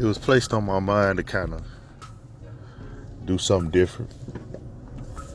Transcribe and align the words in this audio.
it 0.00 0.04
was 0.04 0.16
placed 0.16 0.54
on 0.54 0.64
my 0.64 0.78
mind 0.78 1.18
to 1.18 1.22
kind 1.22 1.52
of 1.52 1.62
do 3.26 3.36
something 3.36 3.70
different 3.70 4.10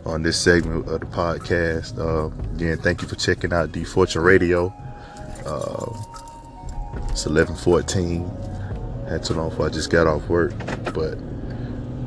on 0.07 0.23
this 0.23 0.41
segment 0.41 0.87
of 0.89 0.99
the 1.01 1.05
podcast. 1.05 1.99
Uh, 1.99 2.33
again, 2.55 2.79
thank 2.79 3.03
you 3.03 3.07
for 3.07 3.15
checking 3.15 3.53
out 3.53 3.71
D 3.71 3.83
Fortune 3.83 4.23
Radio. 4.23 4.73
Uh, 5.45 5.93
it's 7.09 7.25
11:14. 7.25 9.07
Had 9.07 9.23
to 9.25 9.35
know 9.35 9.51
if 9.51 9.59
I 9.59 9.69
just 9.69 9.91
got 9.91 10.07
off 10.07 10.27
work, 10.29 10.57
but 10.95 11.19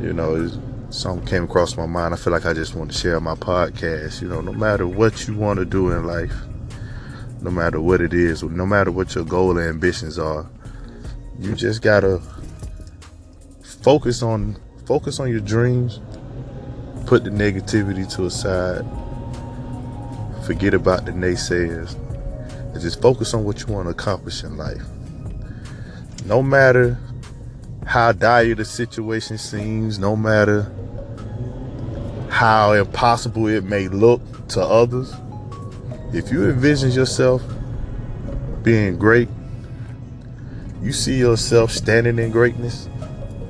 you 0.02 0.12
know, 0.12 0.50
something 0.90 1.24
came 1.28 1.44
across 1.44 1.76
my 1.76 1.86
mind. 1.86 2.12
I 2.12 2.16
feel 2.16 2.32
like 2.32 2.44
I 2.44 2.54
just 2.54 2.74
want 2.74 2.90
to 2.90 2.98
share 2.98 3.20
my 3.20 3.36
podcast. 3.36 4.20
You 4.20 4.26
know, 4.26 4.40
no 4.40 4.52
matter 4.52 4.84
what 4.84 5.28
you 5.28 5.36
want 5.36 5.60
to 5.60 5.64
do 5.64 5.92
in 5.92 6.04
life, 6.08 6.34
no 7.40 7.52
matter 7.52 7.80
what 7.80 8.00
it 8.00 8.12
is, 8.12 8.42
no 8.42 8.66
matter 8.66 8.90
what 8.90 9.14
your 9.14 9.24
goal 9.24 9.56
and 9.58 9.68
ambitions 9.68 10.18
are, 10.18 10.50
you 11.38 11.54
just 11.54 11.82
gotta 11.82 12.20
focus 13.88 14.22
on 14.22 14.54
focus 14.84 15.18
on 15.18 15.30
your 15.30 15.40
dreams. 15.40 16.00
Put 17.06 17.24
the 17.24 17.30
negativity 17.30 18.06
to 18.16 18.26
a 18.26 18.30
side. 18.30 18.84
Forget 20.44 20.74
about 20.74 21.06
the 21.06 21.12
naysayers. 21.12 21.94
And 22.74 22.82
just 22.82 23.00
focus 23.00 23.32
on 23.32 23.44
what 23.44 23.60
you 23.60 23.72
want 23.72 23.86
to 23.86 23.92
accomplish 23.92 24.44
in 24.44 24.58
life. 24.58 24.82
No 26.26 26.42
matter 26.42 26.98
how 27.86 28.12
dire 28.12 28.54
the 28.54 28.66
situation 28.66 29.38
seems, 29.38 29.98
no 29.98 30.14
matter 30.14 30.70
how 32.28 32.74
impossible 32.74 33.46
it 33.46 33.64
may 33.64 33.88
look 33.88 34.20
to 34.48 34.60
others, 34.60 35.14
if 36.12 36.30
you 36.30 36.50
envision 36.50 36.90
yourself 36.90 37.42
being 38.62 38.98
great, 38.98 39.30
you 40.82 40.92
see 40.92 41.16
yourself 41.16 41.70
standing 41.70 42.18
in 42.18 42.30
greatness, 42.30 42.86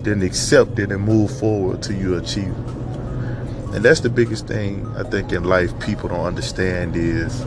then 0.08 0.22
accept 0.22 0.78
it 0.78 0.90
and 0.90 1.02
move 1.02 1.36
forward 1.38 1.82
till 1.82 1.96
you 1.96 2.16
achieve 2.16 2.48
it. 2.48 3.74
And 3.74 3.84
that's 3.84 4.00
the 4.00 4.08
biggest 4.08 4.46
thing 4.46 4.86
I 4.96 5.02
think 5.02 5.30
in 5.32 5.44
life 5.44 5.78
people 5.80 6.08
don't 6.08 6.24
understand 6.24 6.96
is 6.96 7.42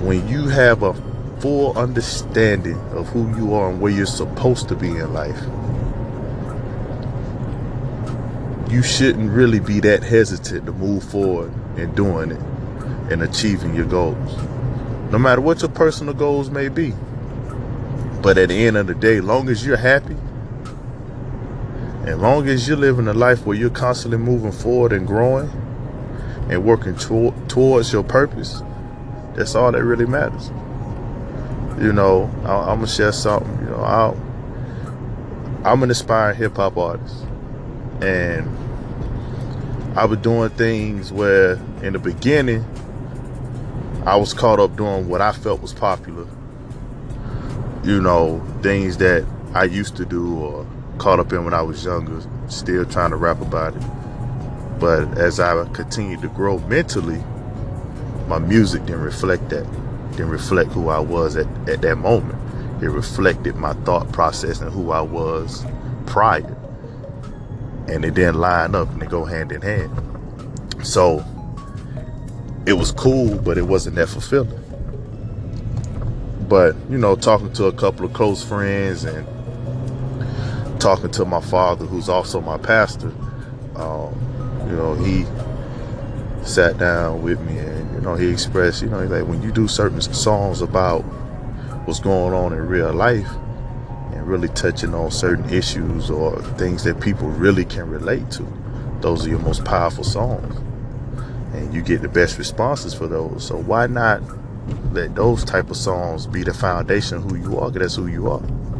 when 0.00 0.26
you 0.28 0.46
have 0.46 0.82
a 0.82 0.94
full 1.40 1.76
understanding 1.76 2.78
of 2.92 3.08
who 3.08 3.28
you 3.36 3.54
are 3.54 3.70
and 3.70 3.80
where 3.80 3.92
you're 3.92 4.06
supposed 4.06 4.68
to 4.68 4.76
be 4.76 4.88
in 4.88 5.12
life, 5.12 5.40
you 8.70 8.82
shouldn't 8.82 9.30
really 9.30 9.60
be 9.60 9.80
that 9.80 10.02
hesitant 10.02 10.66
to 10.66 10.72
move 10.72 11.02
forward 11.04 11.52
and 11.76 11.94
doing 11.96 12.30
it 12.30 12.40
and 13.10 13.22
achieving 13.22 13.74
your 13.74 13.86
goals. 13.86 14.36
No 15.10 15.18
matter 15.18 15.40
what 15.40 15.60
your 15.60 15.70
personal 15.70 16.14
goals 16.14 16.50
may 16.50 16.68
be. 16.68 16.92
But 18.22 18.38
at 18.38 18.48
the 18.48 18.66
end 18.66 18.76
of 18.76 18.86
the 18.86 18.94
day, 18.94 19.20
long 19.20 19.48
as 19.48 19.64
you're 19.64 19.76
happy, 19.76 20.16
and 22.06 22.22
long 22.22 22.48
as 22.48 22.68
you're 22.68 22.76
living 22.76 23.08
a 23.08 23.12
life 23.12 23.44
where 23.44 23.56
you're 23.56 23.68
constantly 23.68 24.16
moving 24.16 24.52
forward 24.52 24.92
and 24.92 25.06
growing 25.06 25.50
and 26.48 26.64
working 26.64 26.94
to- 26.94 27.34
towards 27.48 27.92
your 27.92 28.04
purpose, 28.04 28.62
that's 29.34 29.56
all 29.56 29.72
that 29.72 29.82
really 29.82 30.06
matters. 30.06 30.52
You 31.80 31.92
know, 31.92 32.30
I- 32.44 32.70
am 32.70 32.78
gonna 32.78 32.86
share 32.86 33.10
something. 33.10 33.58
You 33.60 33.70
know, 33.70 33.82
I'll, 33.82 34.16
I'm 35.64 35.82
an 35.82 35.90
aspiring 35.90 36.36
hip 36.36 36.56
hop 36.56 36.76
artist, 36.76 37.26
and 38.00 38.48
I 39.96 40.04
was 40.04 40.18
doing 40.20 40.50
things 40.50 41.12
where 41.12 41.58
in 41.82 41.92
the 41.92 41.98
beginning 41.98 42.64
I 44.06 44.14
was 44.14 44.32
caught 44.32 44.60
up 44.60 44.76
doing 44.76 45.08
what 45.08 45.20
I 45.20 45.32
felt 45.32 45.60
was 45.60 45.72
popular. 45.72 46.26
You 47.82 48.00
know, 48.00 48.40
things 48.62 48.98
that 48.98 49.24
I 49.54 49.64
used 49.64 49.96
to 49.96 50.04
do 50.04 50.36
or 50.38 50.66
caught 50.98 51.20
up 51.20 51.32
in 51.32 51.44
when 51.44 51.54
I 51.54 51.62
was 51.62 51.84
younger, 51.84 52.20
still 52.48 52.84
trying 52.84 53.10
to 53.10 53.16
rap 53.16 53.40
about 53.40 53.76
it. 53.76 53.82
But 54.78 55.18
as 55.18 55.40
I 55.40 55.64
continued 55.72 56.22
to 56.22 56.28
grow 56.28 56.58
mentally, 56.60 57.22
my 58.28 58.38
music 58.38 58.84
didn't 58.86 59.02
reflect 59.02 59.48
that. 59.50 59.64
Didn't 60.12 60.30
reflect 60.30 60.72
who 60.72 60.88
I 60.88 60.98
was 60.98 61.36
at, 61.36 61.46
at 61.68 61.82
that 61.82 61.96
moment. 61.96 62.38
It 62.82 62.88
reflected 62.88 63.56
my 63.56 63.72
thought 63.84 64.10
process 64.12 64.60
and 64.60 64.70
who 64.72 64.90
I 64.90 65.00
was 65.00 65.64
prior 66.06 66.56
and 67.88 68.04
it 68.04 68.14
didn't 68.14 68.36
line 68.36 68.74
up 68.74 68.90
and 68.90 69.00
they 69.00 69.06
go 69.06 69.24
hand 69.24 69.52
in 69.52 69.62
hand. 69.62 69.90
So 70.82 71.24
it 72.66 72.72
was 72.72 72.92
cool, 72.92 73.38
but 73.38 73.58
it 73.58 73.62
wasn't 73.62 73.96
that 73.96 74.08
fulfilling. 74.08 74.62
But, 76.48 76.76
you 76.90 76.98
know, 76.98 77.16
talking 77.16 77.52
to 77.54 77.66
a 77.66 77.72
couple 77.72 78.06
of 78.06 78.12
close 78.12 78.42
friends 78.42 79.04
and 79.04 79.26
talking 80.86 81.10
to 81.10 81.24
my 81.24 81.40
father, 81.40 81.84
who's 81.84 82.08
also 82.08 82.40
my 82.40 82.56
pastor, 82.56 83.12
um, 83.74 84.14
you 84.70 84.76
know, 84.76 84.94
he 84.94 85.24
sat 86.46 86.78
down 86.78 87.22
with 87.22 87.40
me 87.40 87.58
and, 87.58 87.92
you 87.92 88.00
know, 88.02 88.14
he 88.14 88.30
expressed, 88.30 88.82
you 88.82 88.88
know, 88.88 89.02
like 89.02 89.26
when 89.26 89.42
you 89.42 89.50
do 89.50 89.66
certain 89.66 90.00
songs 90.00 90.62
about 90.62 91.00
what's 91.86 91.98
going 91.98 92.32
on 92.32 92.52
in 92.52 92.68
real 92.68 92.92
life, 92.92 93.28
and 94.12 94.28
really 94.28 94.46
touching 94.50 94.94
on 94.94 95.10
certain 95.10 95.50
issues 95.52 96.08
or 96.08 96.40
things 96.56 96.84
that 96.84 97.00
people 97.00 97.26
really 97.30 97.64
can 97.64 97.90
relate 97.90 98.30
to, 98.30 98.46
those 99.00 99.26
are 99.26 99.30
your 99.30 99.40
most 99.40 99.64
powerful 99.64 100.04
songs. 100.04 100.56
And 101.52 101.74
you 101.74 101.82
get 101.82 102.00
the 102.00 102.08
best 102.08 102.38
responses 102.38 102.94
for 102.94 103.08
those. 103.08 103.44
So 103.44 103.56
why 103.56 103.88
not 103.88 104.22
let 104.92 105.16
those 105.16 105.42
type 105.42 105.68
of 105.68 105.76
songs 105.76 106.28
be 106.28 106.44
the 106.44 106.54
foundation 106.54 107.16
of 107.16 107.24
who 107.24 107.34
you 107.34 107.58
are? 107.58 107.72
Because 107.72 107.88
that's 107.88 107.96
who 107.96 108.06
you 108.06 108.30
are. 108.30 108.75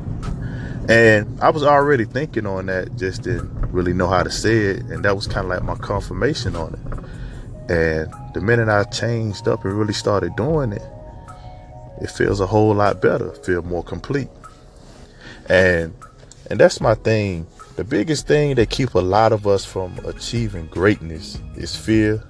And 0.88 1.40
I 1.40 1.50
was 1.50 1.64
already 1.64 2.04
thinking 2.04 2.46
on 2.46 2.66
that, 2.66 2.96
just 2.96 3.22
didn't 3.22 3.50
really 3.72 3.92
know 3.92 4.06
how 4.08 4.22
to 4.22 4.30
say 4.30 4.56
it. 4.56 4.82
And 4.84 5.04
that 5.04 5.16
was 5.16 5.26
kind 5.26 5.44
of 5.44 5.50
like 5.50 5.62
my 5.62 5.74
confirmation 5.74 6.54
on 6.54 6.74
it. 6.74 7.70
And 7.70 8.14
the 8.34 8.40
minute 8.40 8.68
I 8.68 8.84
changed 8.84 9.48
up 9.48 9.64
and 9.64 9.76
really 9.76 9.92
started 9.92 10.36
doing 10.36 10.72
it, 10.72 10.82
it 12.00 12.10
feels 12.10 12.40
a 12.40 12.46
whole 12.46 12.74
lot 12.74 13.02
better, 13.02 13.32
feel 13.32 13.62
more 13.62 13.82
complete. 13.82 14.28
And 15.48 15.94
and 16.48 16.60
that's 16.60 16.80
my 16.80 16.94
thing. 16.94 17.46
The 17.74 17.84
biggest 17.84 18.28
thing 18.28 18.54
that 18.54 18.70
keep 18.70 18.94
a 18.94 19.00
lot 19.00 19.32
of 19.32 19.46
us 19.46 19.64
from 19.64 19.98
achieving 20.04 20.66
greatness 20.68 21.38
is 21.56 21.74
fear 21.74 22.22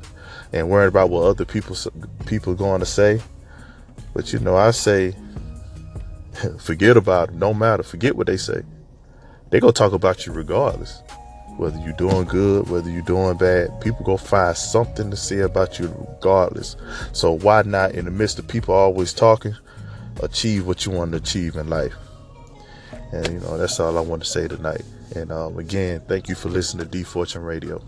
and 0.52 0.70
worrying 0.70 0.88
about 0.88 1.10
what 1.10 1.24
other 1.24 1.44
people 1.44 1.76
people 2.24 2.54
going 2.54 2.80
to 2.80 2.86
say. 2.86 3.20
But 4.14 4.32
you 4.32 4.38
know, 4.38 4.56
I 4.56 4.70
say 4.70 5.14
forget 6.58 6.96
about 6.96 7.30
it. 7.30 7.34
No 7.34 7.54
matter. 7.54 7.82
Forget 7.82 8.16
what 8.16 8.26
they 8.26 8.36
say. 8.36 8.62
They 9.50 9.60
gonna 9.60 9.72
talk 9.72 9.92
about 9.92 10.26
you 10.26 10.32
regardless. 10.32 11.02
Whether 11.56 11.78
you're 11.78 11.94
doing 11.94 12.24
good, 12.24 12.68
whether 12.68 12.90
you're 12.90 13.02
doing 13.02 13.36
bad, 13.38 13.80
people 13.80 14.04
gonna 14.04 14.18
find 14.18 14.56
something 14.56 15.10
to 15.10 15.16
say 15.16 15.38
about 15.40 15.78
you 15.78 15.86
regardless. 16.16 16.76
So 17.12 17.32
why 17.32 17.62
not, 17.62 17.92
in 17.92 18.04
the 18.04 18.10
midst 18.10 18.38
of 18.38 18.46
people 18.46 18.74
always 18.74 19.14
talking, 19.14 19.54
achieve 20.22 20.66
what 20.66 20.84
you 20.84 20.92
want 20.92 21.12
to 21.12 21.18
achieve 21.18 21.56
in 21.56 21.68
life? 21.68 21.94
And 23.12 23.26
you 23.28 23.40
know, 23.40 23.56
that's 23.56 23.80
all 23.80 23.96
I 23.96 24.00
want 24.00 24.22
to 24.22 24.28
say 24.28 24.48
tonight. 24.48 24.82
And 25.14 25.30
um, 25.32 25.58
again, 25.58 26.02
thank 26.08 26.28
you 26.28 26.34
for 26.34 26.48
listening 26.48 26.84
to 26.84 26.90
D 26.90 27.04
Fortune 27.04 27.42
Radio. 27.42 27.82